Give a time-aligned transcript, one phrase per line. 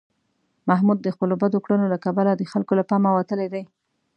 [0.69, 3.63] محمود د خپلو بدو کړنو له کبله د خلکو له پامه وتلی دی.